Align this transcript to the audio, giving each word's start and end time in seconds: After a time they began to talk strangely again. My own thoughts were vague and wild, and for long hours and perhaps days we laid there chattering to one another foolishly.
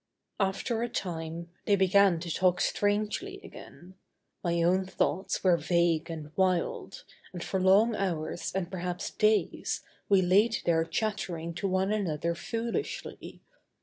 After 0.39 0.81
a 0.81 0.89
time 0.89 1.51
they 1.67 1.75
began 1.75 2.19
to 2.21 2.31
talk 2.33 2.59
strangely 2.59 3.39
again. 3.43 3.93
My 4.43 4.63
own 4.63 4.83
thoughts 4.83 5.43
were 5.43 5.57
vague 5.57 6.09
and 6.09 6.31
wild, 6.35 7.03
and 7.33 7.43
for 7.43 7.59
long 7.61 7.95
hours 7.95 8.51
and 8.55 8.71
perhaps 8.71 9.11
days 9.11 9.83
we 10.09 10.23
laid 10.23 10.63
there 10.65 10.83
chattering 10.85 11.53
to 11.53 11.67
one 11.67 11.93
another 11.93 12.33
foolishly. 12.33 13.43